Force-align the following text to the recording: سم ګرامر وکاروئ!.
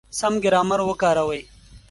سم 0.19 0.33
ګرامر 0.43 0.79
وکاروئ!. 0.85 1.41